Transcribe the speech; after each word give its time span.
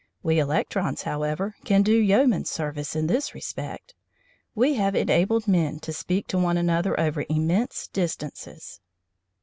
We 0.23 0.39
electrons, 0.39 1.03
however, 1.03 1.53
can 1.63 1.83
do 1.83 1.95
yeoman 1.95 2.45
service 2.45 2.95
in 2.95 3.05
this 3.05 3.35
respect. 3.35 3.93
We 4.55 4.73
have 4.73 4.95
enabled 4.95 5.47
men 5.47 5.79
to 5.81 5.93
speak 5.93 6.25
to 6.29 6.39
one 6.39 6.57
another 6.57 6.99
over 6.99 7.23
immense 7.29 7.85
distances. 7.87 8.79